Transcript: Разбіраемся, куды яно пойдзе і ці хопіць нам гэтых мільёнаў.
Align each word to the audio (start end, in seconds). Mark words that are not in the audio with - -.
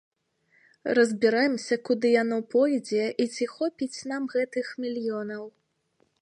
Разбіраемся, 0.97 1.77
куды 1.89 2.07
яно 2.23 2.39
пойдзе 2.55 3.05
і 3.25 3.29
ці 3.35 3.45
хопіць 3.55 4.03
нам 4.13 4.23
гэтых 4.37 4.73
мільёнаў. 4.87 5.43